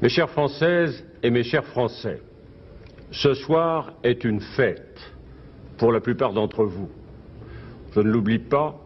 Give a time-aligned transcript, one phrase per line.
[0.00, 2.22] Mes chères Françaises et mes chers Français,
[3.10, 5.00] ce soir est une fête
[5.78, 6.88] pour la plupart d'entre vous.
[7.96, 8.78] Je ne l'oublie pas,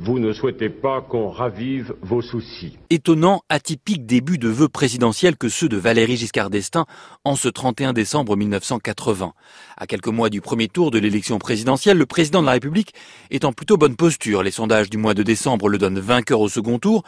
[0.00, 2.78] vous ne souhaitez pas qu'on ravive vos soucis.
[2.90, 6.86] Étonnant, atypique début de vœux présidentiels que ceux de Valéry Giscard d'Estaing
[7.24, 9.32] en ce 31 décembre 1980.
[9.76, 12.94] À quelques mois du premier tour de l'élection présidentielle, le président de la République
[13.30, 14.42] est en plutôt bonne posture.
[14.42, 17.02] Les sondages du mois de décembre le donnent vainqueur au second tour,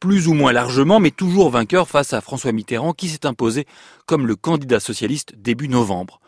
[0.00, 3.66] plus ou moins largement, mais toujours vainqueur face à François Mitterrand qui s'est imposé
[4.04, 6.20] comme le candidat socialiste début novembre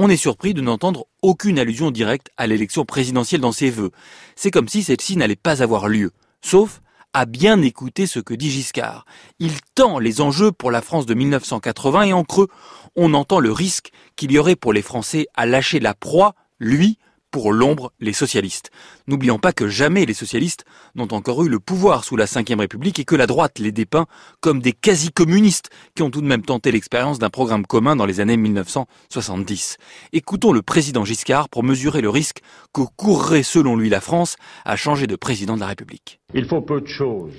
[0.00, 3.90] on est surpris de n'entendre aucune allusion directe à l'élection présidentielle dans ses vœux.
[4.36, 6.12] C'est comme si celle-ci n'allait pas avoir lieu.
[6.40, 6.80] Sauf
[7.12, 9.06] à bien écouter ce que dit Giscard.
[9.40, 12.46] Il tend les enjeux pour la France de 1980 et en creux,
[12.94, 16.98] on entend le risque qu'il y aurait pour les Français à lâcher la proie, lui,
[17.30, 18.70] pour l'ombre les socialistes.
[19.06, 20.64] N'oublions pas que jamais les socialistes
[20.94, 24.06] n'ont encore eu le pouvoir sous la Ve République et que la droite les dépeint
[24.40, 28.20] comme des quasi-communistes qui ont tout de même tenté l'expérience d'un programme commun dans les
[28.20, 29.76] années 1970.
[30.12, 32.40] Écoutons le président Giscard pour mesurer le risque
[32.72, 36.20] que courrait selon lui la France à changer de président de la République.
[36.34, 37.34] Il faut peu de choses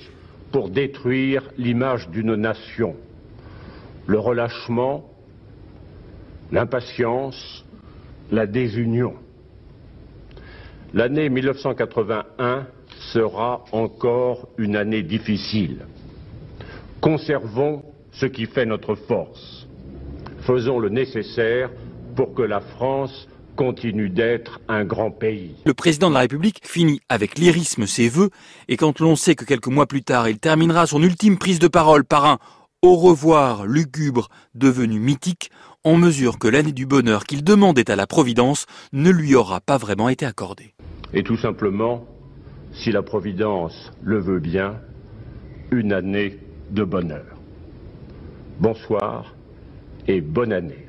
[0.52, 2.96] pour détruire l'image d'une nation.
[4.06, 5.08] Le relâchement,
[6.50, 7.64] l'impatience,
[8.30, 9.14] la désunion.
[10.92, 12.66] L'année 1981
[13.12, 15.86] sera encore une année difficile.
[17.00, 19.68] Conservons ce qui fait notre force.
[20.40, 21.70] Faisons le nécessaire
[22.16, 25.54] pour que la France continue d'être un grand pays.
[25.64, 28.30] Le président de la République finit avec lyrisme ses vœux
[28.68, 31.68] et quand l'on sait que quelques mois plus tard il terminera son ultime prise de
[31.68, 32.38] parole par un
[32.82, 35.50] au revoir lugubre devenu mythique,
[35.84, 39.76] on mesure que l'année du bonheur qu'il demandait à la Providence ne lui aura pas
[39.76, 40.74] vraiment été accordée.
[41.12, 42.06] Et tout simplement,
[42.72, 44.80] si la Providence le veut bien,
[45.70, 46.38] une année
[46.70, 47.36] de bonheur.
[48.58, 49.34] Bonsoir
[50.08, 50.86] et bonne année.